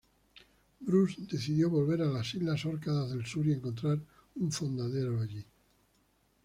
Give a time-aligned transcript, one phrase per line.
[0.79, 3.99] Bruce decidió volver a las islas Orcadas del Sur y encontrar
[4.33, 5.45] un fondeadero allí.